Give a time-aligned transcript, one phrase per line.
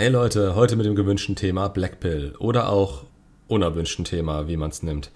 [0.00, 3.02] Hey Leute, heute mit dem gewünschten Thema Blackpill oder auch
[3.48, 5.10] unerwünschten Thema, wie man es nimmt.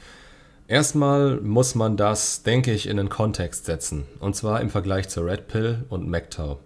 [0.67, 5.27] Erstmal muss man das, denke ich, in einen Kontext setzen, und zwar im Vergleich zur
[5.27, 6.59] Red Pill und MGTOW.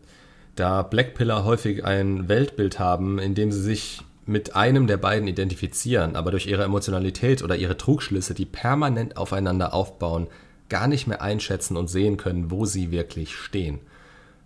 [0.54, 6.16] Da Blackpiller häufig ein Weltbild haben, in dem sie sich mit einem der beiden identifizieren,
[6.16, 10.28] aber durch ihre Emotionalität oder ihre Trugschlüsse, die permanent aufeinander aufbauen,
[10.70, 13.80] gar nicht mehr einschätzen und sehen können, wo sie wirklich stehen.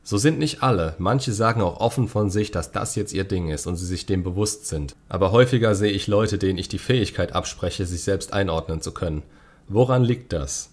[0.02, 3.48] So sind nicht alle, manche sagen auch offen von sich, dass das jetzt ihr Ding
[3.48, 4.96] ist und sie sich dem bewusst sind.
[5.08, 9.22] Aber häufiger sehe ich Leute, denen ich die Fähigkeit abspreche, sich selbst einordnen zu können.
[9.68, 10.70] Woran liegt das?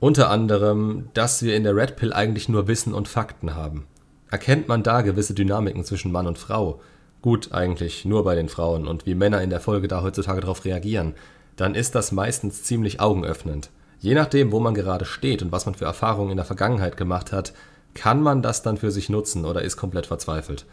[0.00, 3.86] Unter anderem, dass wir in der Red Pill eigentlich nur Wissen und Fakten haben.
[4.30, 6.80] Erkennt man da gewisse Dynamiken zwischen Mann und Frau,
[7.20, 10.64] gut eigentlich nur bei den Frauen und wie Männer in der Folge da heutzutage darauf
[10.64, 11.14] reagieren,
[11.56, 13.70] dann ist das meistens ziemlich augenöffnend.
[13.98, 17.32] Je nachdem, wo man gerade steht und was man für Erfahrungen in der Vergangenheit gemacht
[17.32, 17.52] hat,
[17.94, 20.66] kann man das dann für sich nutzen oder ist komplett verzweifelt.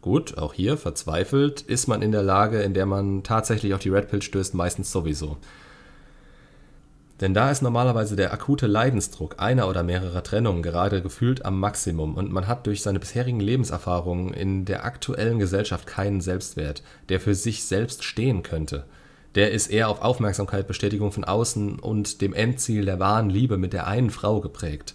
[0.00, 3.90] Gut, auch hier verzweifelt ist man in der Lage, in der man tatsächlich auf die
[3.90, 5.36] Red Pill stößt, meistens sowieso.
[7.20, 12.14] Denn da ist normalerweise der akute Leidensdruck einer oder mehrerer Trennungen gerade gefühlt am Maximum
[12.14, 17.34] und man hat durch seine bisherigen Lebenserfahrungen in der aktuellen Gesellschaft keinen Selbstwert, der für
[17.34, 18.84] sich selbst stehen könnte.
[19.34, 23.74] Der ist eher auf Aufmerksamkeit, Bestätigung von außen und dem Endziel der wahren Liebe mit
[23.74, 24.94] der einen Frau geprägt.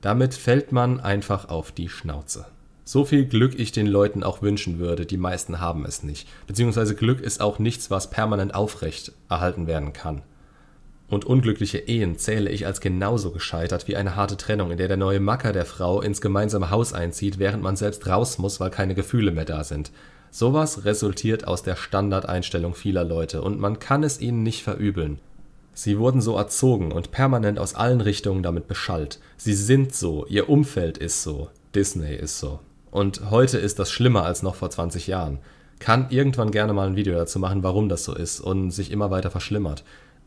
[0.00, 2.46] Damit fällt man einfach auf die Schnauze.
[2.84, 6.28] So viel Glück ich den Leuten auch wünschen würde, die meisten haben es nicht.
[6.46, 10.22] Beziehungsweise Glück ist auch nichts, was permanent aufrecht erhalten werden kann
[11.10, 14.96] und unglückliche Ehen zähle ich als genauso gescheitert wie eine harte Trennung, in der der
[14.96, 18.94] neue Macker der Frau ins gemeinsame Haus einzieht, während man selbst raus muss, weil keine
[18.94, 19.90] Gefühle mehr da sind.
[20.30, 25.18] Sowas resultiert aus der Standardeinstellung vieler Leute und man kann es ihnen nicht verübeln.
[25.82, 29.18] Sie wurden so erzogen und permanent aus allen Richtungen damit beschallt.
[29.38, 32.60] Sie sind so, ihr Umfeld ist so, Disney ist so.
[32.90, 35.38] Und heute ist das schlimmer als noch vor 20 Jahren.
[35.78, 39.10] Kann irgendwann gerne mal ein Video dazu machen, warum das so ist und sich immer
[39.10, 39.82] weiter verschlimmert.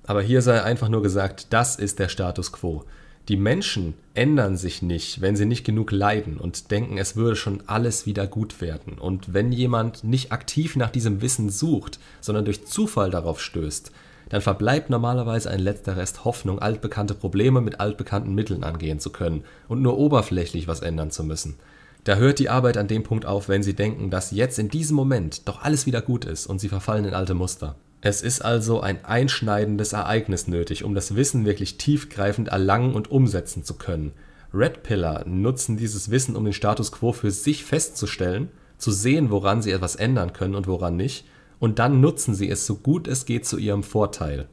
[0.08, 2.85] Aber hier sei einfach nur gesagt, das ist der Status quo.
[3.28, 7.62] Die Menschen ändern sich nicht, wenn sie nicht genug leiden und denken, es würde schon
[7.68, 8.97] alles wieder gut werden.
[8.97, 13.91] Und wenn jemand nicht aktiv nach diesem Wissen sucht, sondern durch Zufall darauf stößt,
[14.29, 19.44] dann verbleibt normalerweise ein letzter Rest Hoffnung, altbekannte Probleme mit altbekannten Mitteln angehen zu können
[19.67, 21.56] und nur oberflächlich was ändern zu müssen.
[22.03, 24.95] Da hört die Arbeit an dem Punkt auf, wenn sie denken, dass jetzt in diesem
[24.95, 27.75] Moment doch alles wieder gut ist und sie verfallen in alte Muster.
[28.01, 33.63] Es ist also ein einschneidendes Ereignis nötig, um das Wissen wirklich tiefgreifend erlangen und umsetzen
[33.63, 34.11] zu können.
[34.53, 39.61] Red Pillar nutzen dieses Wissen, um den Status quo für sich festzustellen, zu sehen, woran
[39.61, 41.25] sie etwas ändern können und woran nicht,
[41.63, 44.50] und dann nutzen sie es so gut es geht zu ihrem Vorteil.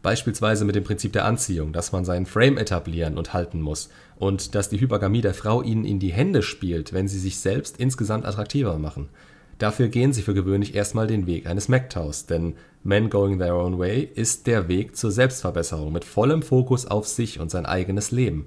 [0.00, 4.54] Beispielsweise mit dem Prinzip der Anziehung, dass man seinen Frame etablieren und halten muss und
[4.54, 8.24] dass die Hypergamie der Frau ihnen in die Hände spielt, wenn sie sich selbst insgesamt
[8.24, 9.10] attraktiver machen.
[9.58, 13.78] Dafür gehen sie für gewöhnlich erstmal den Weg eines MGTOWs, denn Men Going Their Own
[13.78, 18.46] Way ist der Weg zur Selbstverbesserung mit vollem Fokus auf sich und sein eigenes Leben.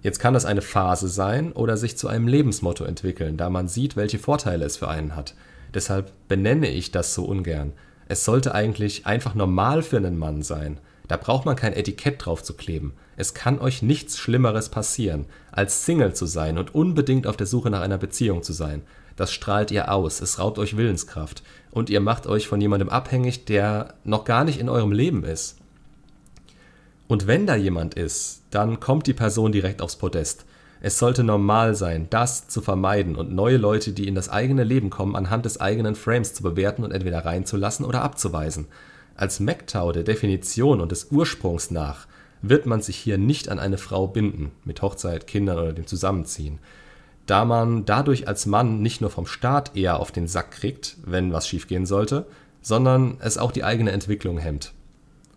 [0.00, 3.94] Jetzt kann das eine Phase sein oder sich zu einem Lebensmotto entwickeln, da man sieht,
[3.94, 5.34] welche Vorteile es für einen hat.
[5.74, 7.72] Deshalb benenne ich das so ungern.
[8.08, 10.78] Es sollte eigentlich einfach normal für einen Mann sein.
[11.08, 12.94] Da braucht man kein Etikett drauf zu kleben.
[13.16, 17.70] Es kann euch nichts Schlimmeres passieren, als Single zu sein und unbedingt auf der Suche
[17.70, 18.82] nach einer Beziehung zu sein
[19.16, 23.46] das strahlt ihr aus, es raubt euch Willenskraft und ihr macht euch von jemandem abhängig,
[23.46, 25.56] der noch gar nicht in eurem Leben ist.
[27.08, 30.44] Und wenn da jemand ist, dann kommt die Person direkt aufs Podest.
[30.80, 34.90] Es sollte normal sein, das zu vermeiden und neue Leute, die in das eigene Leben
[34.90, 38.66] kommen, anhand des eigenen Frames zu bewerten und entweder reinzulassen oder abzuweisen.
[39.14, 42.06] Als MacTau der Definition und des Ursprungs nach
[42.42, 46.58] wird man sich hier nicht an eine Frau binden, mit Hochzeit, Kindern oder dem Zusammenziehen
[47.26, 51.32] da man dadurch als Mann nicht nur vom Staat eher auf den Sack kriegt, wenn
[51.32, 52.26] was schiefgehen sollte,
[52.62, 54.72] sondern es auch die eigene Entwicklung hemmt.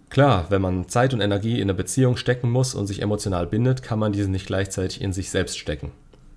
[0.10, 3.84] Klar, wenn man Zeit und Energie in eine Beziehung stecken muss und sich emotional bindet,
[3.84, 5.92] kann man diese nicht gleichzeitig in sich selbst stecken.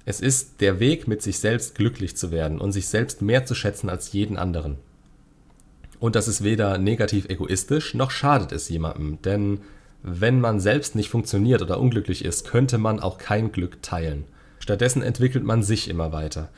[0.05, 3.55] Es ist der Weg, mit sich selbst glücklich zu werden und sich selbst mehr zu
[3.55, 4.77] schätzen als jeden anderen.
[6.01, 9.61] Und das ist weder negativ egoistisch, noch schadet es jemandem, denn
[10.03, 14.25] wenn man selbst nicht funktioniert oder unglücklich ist, könnte man auch kein Glück teilen.
[14.59, 16.49] Stattdessen entwickelt man sich immer weiter.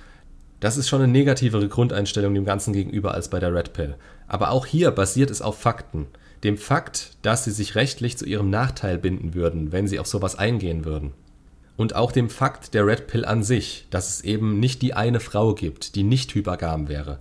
[0.64, 3.96] Das ist schon eine negativere Grundeinstellung dem Ganzen gegenüber als bei der Red Pill.
[4.26, 6.06] Aber auch hier basiert es auf Fakten.
[6.42, 10.38] Dem Fakt, dass sie sich rechtlich zu ihrem Nachteil binden würden, wenn sie auf sowas
[10.38, 11.12] eingehen würden.
[11.76, 15.20] Und auch dem Fakt der Red Pill an sich, dass es eben nicht die eine
[15.20, 17.18] Frau gibt, die nicht hypergam wäre.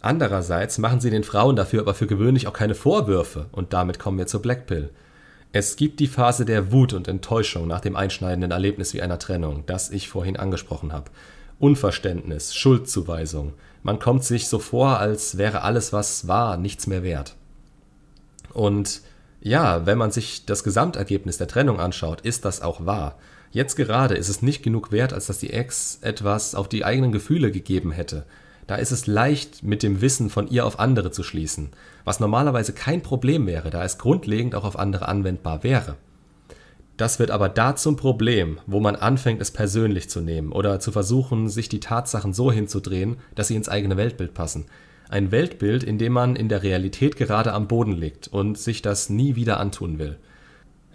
[0.00, 4.18] Andererseits machen sie den Frauen dafür aber für gewöhnlich auch keine Vorwürfe und damit kommen
[4.18, 4.90] wir zur Black Pill.
[5.52, 9.62] Es gibt die Phase der Wut und Enttäuschung nach dem einschneidenden Erlebnis wie einer Trennung,
[9.66, 11.12] das ich vorhin angesprochen habe.
[11.58, 13.54] Unverständnis, Schuldzuweisung.
[13.82, 17.36] Man kommt sich so vor, als wäre alles, was war, nichts mehr wert.
[18.52, 19.02] Und
[19.40, 23.18] ja, wenn man sich das Gesamtergebnis der Trennung anschaut, ist das auch wahr.
[23.50, 27.12] Jetzt gerade ist es nicht genug wert, als dass die Ex etwas auf die eigenen
[27.12, 28.24] Gefühle gegeben hätte.
[28.66, 31.70] Da ist es leicht, mit dem Wissen von ihr auf andere zu schließen,
[32.04, 35.96] was normalerweise kein Problem wäre, da es grundlegend auch auf andere anwendbar wäre.
[36.96, 40.92] Das wird aber da zum Problem, wo man anfängt, es persönlich zu nehmen oder zu
[40.92, 44.66] versuchen, sich die Tatsachen so hinzudrehen, dass sie ins eigene Weltbild passen.
[45.08, 49.10] Ein Weltbild, in dem man in der Realität gerade am Boden liegt und sich das
[49.10, 50.18] nie wieder antun will.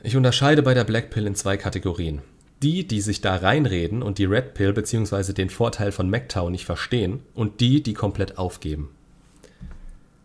[0.01, 2.21] Ich unterscheide bei der Black Pill in zwei Kategorien.
[2.63, 5.33] Die, die sich da reinreden und die Red Pill bzw.
[5.33, 8.89] den Vorteil von MGTOW nicht verstehen und die, die komplett aufgeben.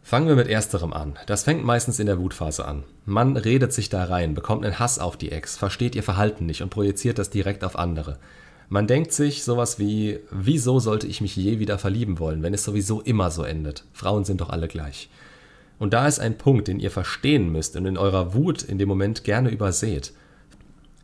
[0.07, 1.15] Fangen wir mit ersterem an.
[1.25, 2.85] Das fängt meistens in der Wutphase an.
[3.07, 6.61] Man redet sich da rein, bekommt einen Hass auf die Ex, versteht ihr Verhalten nicht
[6.61, 8.19] und projiziert das direkt auf andere.
[8.69, 12.65] Man denkt sich sowas wie, wieso sollte ich mich je wieder verlieben wollen, wenn es
[12.65, 13.85] sowieso immer so endet?
[13.95, 15.09] Frauen sind doch alle gleich.
[15.79, 18.91] Und da ist ein Punkt, den ihr verstehen müsst und in eurer Wut in dem
[18.91, 20.13] Moment gerne überseht.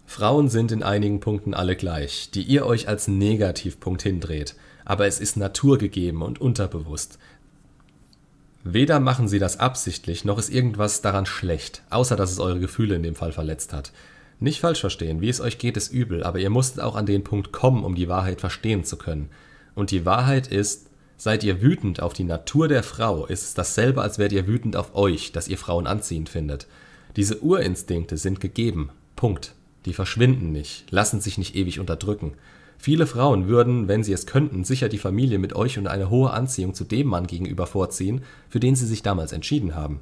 [0.05, 5.21] Frauen sind in einigen Punkten alle gleich, die ihr euch als Negativpunkt hindreht, aber es
[5.21, 7.19] ist naturgegeben und unterbewusst.
[8.63, 12.95] Weder machen sie das absichtlich, noch ist irgendwas daran schlecht, außer dass es eure Gefühle
[12.95, 13.93] in dem Fall verletzt hat.
[14.39, 17.25] Nicht falsch verstehen, wie es euch geht, ist übel, aber ihr musstet auch an den
[17.25, 19.31] Punkt kommen, um die Wahrheit verstehen zu können.
[19.75, 24.03] Und die Wahrheit ist, seid ihr wütend auf die Natur der Frau, ist es dasselbe,
[24.03, 26.67] als wärt ihr wütend auf euch, dass ihr Frauen anziehend findet.
[27.17, 28.91] Diese Urinstinkte sind gegeben.
[29.17, 29.55] Punkt.
[29.87, 32.35] Die verschwinden nicht, lassen sich nicht ewig unterdrücken.
[32.83, 36.31] Viele Frauen würden, wenn sie es könnten, sicher die Familie mit euch und eine hohe
[36.31, 40.01] Anziehung zu dem Mann gegenüber vorziehen, für den sie sich damals entschieden haben.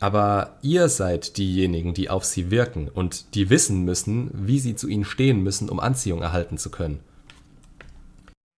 [0.00, 4.88] Aber ihr seid diejenigen, die auf sie wirken und die wissen müssen, wie sie zu
[4.88, 6.98] ihnen stehen müssen, um Anziehung erhalten zu können.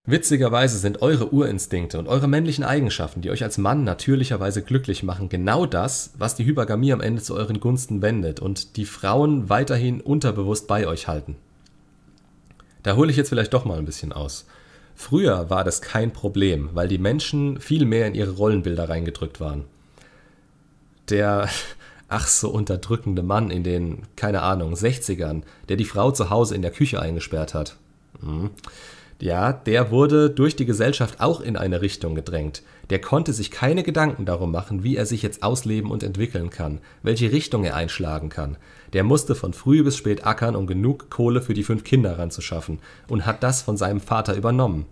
[0.07, 5.29] Witzigerweise sind eure Urinstinkte und eure männlichen Eigenschaften, die euch als Mann natürlicherweise glücklich machen,
[5.29, 10.01] genau das, was die Hypergamie am Ende zu euren Gunsten wendet und die Frauen weiterhin
[10.01, 11.37] unterbewusst bei euch halten.
[12.87, 14.47] Da hole ich jetzt vielleicht doch mal ein bisschen aus.
[14.95, 19.65] Früher war das kein Problem, weil die Menschen viel mehr in ihre Rollenbilder reingedrückt waren.
[21.11, 21.49] Der
[22.09, 26.63] ach so unterdrückende Mann in den, keine Ahnung, 60ern, der die Frau zu Hause in
[26.63, 27.77] der Küche eingesperrt hat.
[29.19, 32.63] Ja, der wurde durch die Gesellschaft auch in eine Richtung gedrängt.
[32.91, 36.81] Der konnte sich keine Gedanken darum machen, wie er sich jetzt ausleben und entwickeln kann,
[37.03, 38.59] welche Richtung er einschlagen kann.
[38.93, 42.79] Der musste von früh bis spät ackern, um genug Kohle für die fünf Kinder ranzuschaffen
[43.09, 44.85] und hat das von seinem Vater übernommen.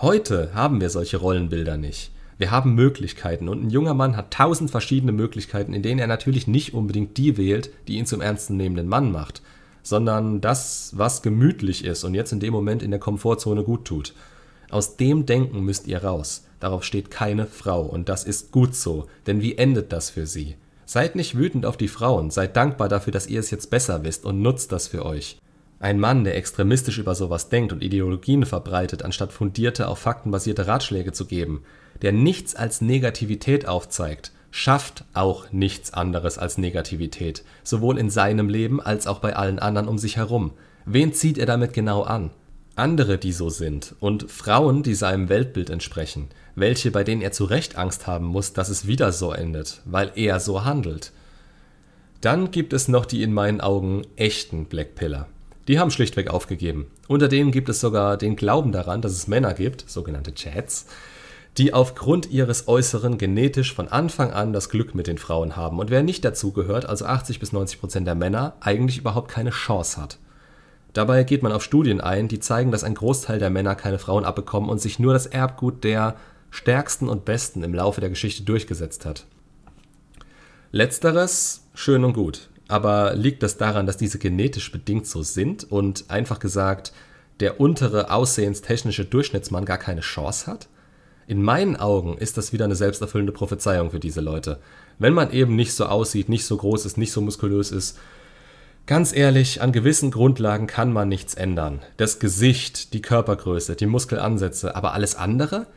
[0.00, 2.10] Heute haben wir solche Rollenbilder nicht.
[2.38, 6.48] Wir haben Möglichkeiten und ein junger Mann hat tausend verschiedene Möglichkeiten, in denen er natürlich
[6.48, 9.42] nicht unbedingt die wählt, die ihn zum ernsten nehmenden Mann macht
[9.90, 14.14] sondern das, was gemütlich ist und jetzt in dem Moment in der Komfortzone gut tut.
[14.70, 16.46] Aus dem Denken müsst ihr raus.
[16.60, 20.56] Darauf steht keine Frau und das ist gut so, denn wie endet das für sie?
[20.86, 24.24] Seid nicht wütend auf die Frauen, seid dankbar dafür, dass ihr es jetzt besser wisst
[24.24, 25.38] und nutzt das für euch.
[25.80, 30.68] Ein Mann, der extremistisch über sowas denkt und Ideologien verbreitet, anstatt fundierte, auf Fakten basierte
[30.68, 31.64] Ratschläge zu geben,
[32.02, 38.80] der nichts als Negativität aufzeigt, schafft auch nichts anderes als Negativität, sowohl in seinem Leben
[38.80, 40.52] als auch bei allen anderen um sich herum.
[40.84, 42.30] Wen zieht er damit genau an?
[42.76, 47.44] Andere, die so sind, und Frauen, die seinem Weltbild entsprechen, welche, bei denen er zu
[47.44, 51.12] Recht Angst haben muss, dass es wieder so endet, weil er so handelt.
[52.20, 55.26] Dann gibt es noch die in meinen Augen echten Blackpiller.
[55.68, 56.86] Die haben schlichtweg aufgegeben.
[57.06, 60.86] Unter denen gibt es sogar den Glauben daran, dass es Männer gibt, sogenannte Chats,
[61.58, 65.90] die aufgrund ihres Äußeren genetisch von Anfang an das Glück mit den Frauen haben und
[65.90, 70.00] wer nicht dazu gehört, also 80 bis 90 Prozent der Männer, eigentlich überhaupt keine Chance
[70.00, 70.18] hat.
[70.92, 74.24] Dabei geht man auf Studien ein, die zeigen, dass ein Großteil der Männer keine Frauen
[74.24, 76.16] abbekommen und sich nur das Erbgut der
[76.50, 79.26] stärksten und besten im Laufe der Geschichte durchgesetzt hat.
[80.72, 86.10] Letzteres schön und gut, aber liegt das daran, dass diese genetisch bedingt so sind und
[86.10, 86.92] einfach gesagt,
[87.40, 90.68] der untere aussehenstechnische Durchschnittsmann gar keine Chance hat?
[91.30, 94.58] In meinen Augen ist das wieder eine selbsterfüllende Prophezeiung für diese Leute.
[94.98, 97.96] Wenn man eben nicht so aussieht, nicht so groß ist, nicht so muskulös ist,
[98.86, 101.78] Ganz ehrlich, an gewissen Grundlagen kann man nichts ändern.
[101.98, 105.68] Das Gesicht, die Körpergröße, die Muskelansätze, aber alles andere?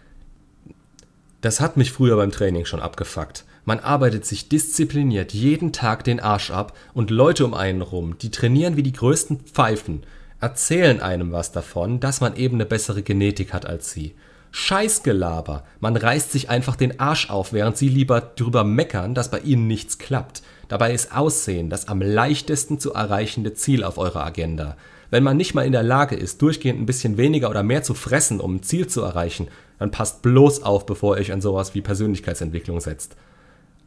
[1.41, 3.45] Das hat mich früher beim Training schon abgefuckt.
[3.65, 8.31] Man arbeitet sich diszipliniert jeden Tag den Arsch ab und Leute um einen rum, die
[8.31, 10.01] trainieren wie die größten Pfeifen,
[10.39, 14.15] erzählen einem was davon, dass man eben eine bessere Genetik hat als sie.
[14.55, 15.63] Scheißgelaber.
[15.79, 19.65] Man reißt sich einfach den Arsch auf, während sie lieber drüber meckern, dass bei ihnen
[19.65, 20.43] nichts klappt.
[20.67, 24.77] Dabei ist Aussehen das am leichtesten zu erreichende Ziel auf eurer Agenda.
[25.09, 27.95] Wenn man nicht mal in der Lage ist, durchgehend ein bisschen weniger oder mehr zu
[27.95, 29.47] fressen, um ein Ziel zu erreichen,
[29.79, 33.15] dann passt bloß auf, bevor ihr euch an sowas wie Persönlichkeitsentwicklung setzt.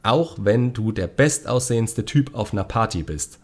[0.03, 3.39] Auch wenn du der bestaussehendste Typ auf einer Party bist.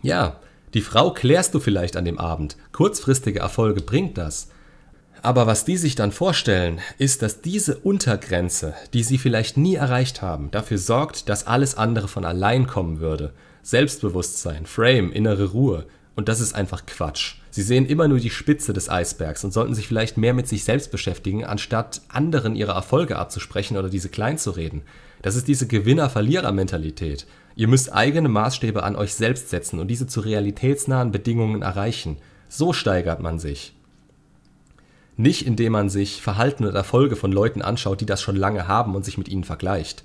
[0.00, 0.40] Ja,
[0.72, 2.56] die Frau klärst du vielleicht an dem Abend.
[2.72, 4.48] Kurzfristige Erfolge bringt das.
[5.22, 10.20] Aber was die sich dann vorstellen, ist, dass diese Untergrenze, die sie vielleicht nie erreicht
[10.20, 13.32] haben, dafür sorgt, dass alles andere von allein kommen würde.
[13.62, 15.86] Selbstbewusstsein, Frame, innere Ruhe.
[16.16, 17.36] Und das ist einfach Quatsch.
[17.50, 20.64] Sie sehen immer nur die Spitze des Eisbergs und sollten sich vielleicht mehr mit sich
[20.64, 24.82] selbst beschäftigen, anstatt anderen ihre Erfolge abzusprechen oder diese klein zu reden.
[25.22, 27.26] Das ist diese Gewinner-Verlierer-Mentalität.
[27.54, 32.16] Ihr müsst eigene Maßstäbe an euch selbst setzen und diese zu realitätsnahen Bedingungen erreichen.
[32.48, 33.74] So steigert man sich.
[35.16, 38.94] Nicht indem man sich Verhalten und Erfolge von Leuten anschaut, die das schon lange haben
[38.94, 40.04] und sich mit ihnen vergleicht.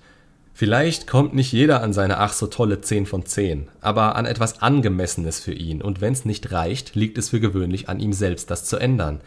[0.53, 4.61] Vielleicht kommt nicht jeder an seine ach so tolle 10 von 10, aber an etwas
[4.61, 8.49] Angemessenes für ihn und wenn es nicht reicht, liegt es für gewöhnlich an ihm selbst,
[8.49, 9.21] das zu ändern.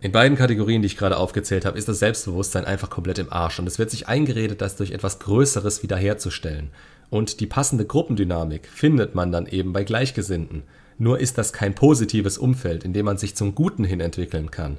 [0.00, 3.58] In beiden Kategorien, die ich gerade aufgezählt habe, ist das Selbstbewusstsein einfach komplett im Arsch
[3.58, 6.70] und es wird sich eingeredet, das durch etwas Größeres wiederherzustellen.
[7.10, 10.62] Und die passende Gruppendynamik findet man dann eben bei Gleichgesinnten.
[10.98, 14.78] Nur ist das kein positives Umfeld, in dem man sich zum Guten hin entwickeln kann.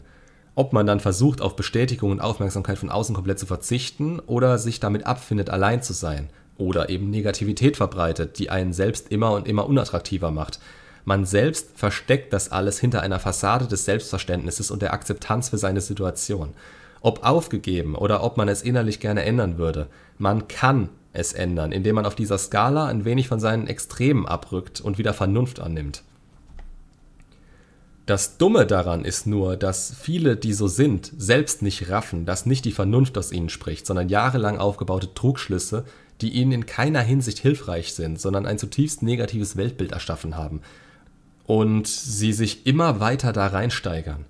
[0.56, 4.80] Ob man dann versucht, auf Bestätigung und Aufmerksamkeit von außen komplett zu verzichten oder sich
[4.80, 6.30] damit abfindet, allein zu sein.
[6.58, 10.60] Oder eben Negativität verbreitet, die einen selbst immer und immer unattraktiver macht.
[11.04, 15.82] Man selbst versteckt das alles hinter einer Fassade des Selbstverständnisses und der Akzeptanz für seine
[15.82, 16.54] Situation.
[17.02, 21.96] Ob aufgegeben oder ob man es innerlich gerne ändern würde, man kann es ändern, indem
[21.96, 26.04] man auf dieser Skala ein wenig von seinen Extremen abrückt und wieder Vernunft annimmt.
[28.06, 32.66] Das Dumme daran ist nur, dass viele, die so sind, selbst nicht raffen, dass nicht
[32.66, 35.86] die Vernunft aus ihnen spricht, sondern jahrelang aufgebaute Trugschlüsse,
[36.22, 40.62] die ihnen in keiner Hinsicht hilfreich sind, sondern ein zutiefst negatives Weltbild erschaffen haben.
[41.48, 44.26] Und sie sich immer weiter da reinsteigern.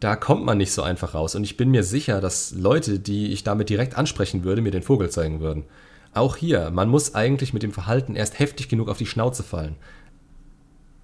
[0.00, 1.34] Da kommt man nicht so einfach raus.
[1.34, 4.82] Und ich bin mir sicher, dass Leute, die ich damit direkt ansprechen würde, mir den
[4.82, 5.64] Vogel zeigen würden.
[6.18, 9.76] Auch hier, man muss eigentlich mit dem Verhalten erst heftig genug auf die Schnauze fallen.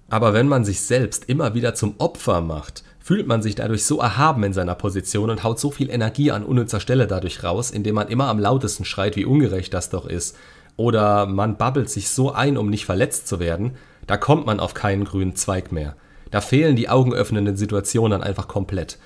[0.09, 3.99] Aber wenn man sich selbst immer wieder zum Opfer macht, fühlt man sich dadurch so
[3.99, 7.95] erhaben in seiner Position und haut so viel Energie an unnützer Stelle dadurch raus, indem
[7.95, 10.35] man immer am lautesten schreit, wie ungerecht das doch ist.
[10.75, 14.73] Oder man babbelt sich so ein, um nicht verletzt zu werden, da kommt man auf
[14.73, 15.95] keinen grünen Zweig mehr.
[16.29, 18.99] Da fehlen die augenöffnenden Situationen dann einfach komplett.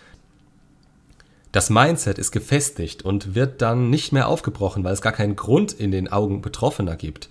[1.51, 5.73] Das Mindset ist gefestigt und wird dann nicht mehr aufgebrochen, weil es gar keinen Grund
[5.73, 7.27] in den Augen Betroffener gibt.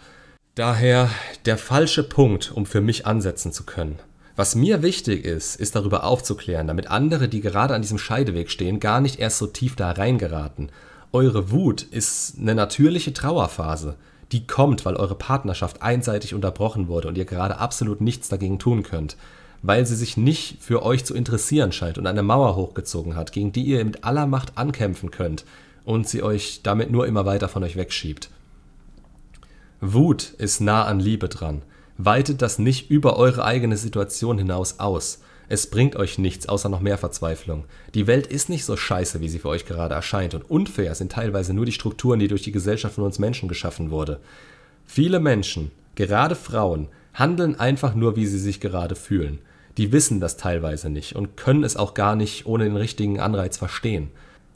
[0.57, 1.09] Daher
[1.45, 4.01] der falsche Punkt, um für mich ansetzen zu können.
[4.35, 8.81] Was mir wichtig ist, ist darüber aufzuklären, damit andere, die gerade an diesem Scheideweg stehen,
[8.81, 10.71] gar nicht erst so tief da reingeraten.
[11.13, 13.95] Eure Wut ist eine natürliche Trauerphase.
[14.33, 18.83] Die kommt, weil eure Partnerschaft einseitig unterbrochen wurde und ihr gerade absolut nichts dagegen tun
[18.83, 19.17] könnt
[19.63, 23.53] weil sie sich nicht für euch zu interessieren scheint und eine Mauer hochgezogen hat, gegen
[23.53, 25.45] die ihr mit aller Macht ankämpfen könnt
[25.85, 28.31] und sie euch damit nur immer weiter von euch wegschiebt.
[29.81, 31.63] Wut ist nah an Liebe dran.
[31.97, 35.21] Weitet das nicht über eure eigene Situation hinaus aus.
[35.49, 37.65] Es bringt euch nichts außer noch mehr Verzweiflung.
[37.95, 41.13] Die Welt ist nicht so scheiße, wie sie für euch gerade erscheint, und unfair sind
[41.13, 44.21] teilweise nur die Strukturen, die durch die Gesellschaft von uns Menschen geschaffen wurde.
[44.85, 49.39] Viele Menschen, gerade Frauen, handeln einfach nur, wie sie sich gerade fühlen
[49.79, 53.57] die wissen das teilweise nicht und können es auch gar nicht ohne den richtigen Anreiz
[53.57, 54.11] verstehen.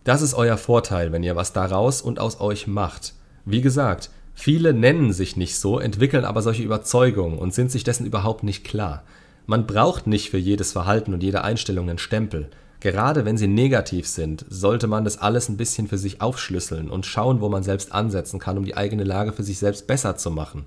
[0.05, 3.15] Das ist euer Vorteil, wenn ihr was daraus und aus euch macht.
[3.45, 8.05] Wie gesagt, viele nennen sich nicht so, entwickeln aber solche Überzeugungen und sind sich dessen
[8.05, 9.05] überhaupt nicht klar.
[9.47, 12.51] Man braucht nicht für jedes Verhalten und jede Einstellung einen Stempel.
[12.81, 17.07] Gerade wenn sie negativ sind, sollte man das alles ein bisschen für sich aufschlüsseln und
[17.07, 20.33] schauen, wo man selbst ansetzen kann, um die eigene Lage für sich selbst besser zu
[20.33, 20.65] machen.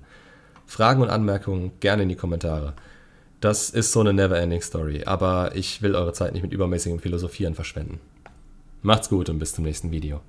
[0.64, 2.72] Fragen und Anmerkungen gerne in die Kommentare.
[3.40, 7.54] Das ist so eine never-ending Story, aber ich will eure Zeit nicht mit übermäßigem Philosophieren
[7.54, 8.00] verschwenden.
[8.82, 10.20] Macht's gut und bis zum nächsten Video.